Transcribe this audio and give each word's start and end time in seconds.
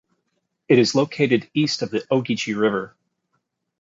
It 0.67 0.79
is 0.79 0.95
located 0.95 1.47
east 1.53 1.83
of 1.83 1.91
the 1.91 1.99
Ogeechee 2.09 2.55
River. 2.59 2.95